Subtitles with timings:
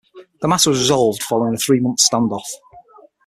[0.41, 2.41] The matter was resolved following a three-month standoff.